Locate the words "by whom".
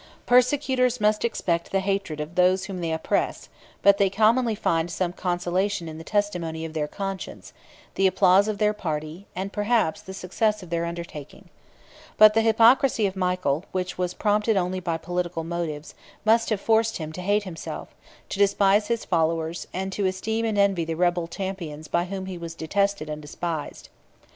21.87-22.25